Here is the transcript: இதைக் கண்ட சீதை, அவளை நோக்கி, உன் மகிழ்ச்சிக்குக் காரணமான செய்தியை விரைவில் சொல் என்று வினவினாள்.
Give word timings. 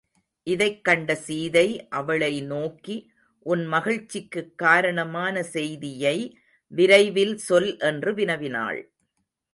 இதைக் 0.43 0.83
கண்ட 0.83 1.15
சீதை, 1.15 1.87
அவளை 1.87 2.41
நோக்கி, 2.41 3.11
உன் 3.39 3.67
மகிழ்ச்சிக்குக் 3.67 4.55
காரணமான 4.55 5.43
செய்தியை 5.43 6.37
விரைவில் 6.67 7.37
சொல் 7.37 7.79
என்று 7.79 8.13
வினவினாள். 8.13 8.81